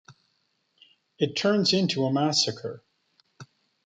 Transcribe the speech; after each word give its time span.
It 1.19 1.33
turns 1.35 1.73
into 1.73 2.05
a 2.05 2.11
massacre. 2.11 2.83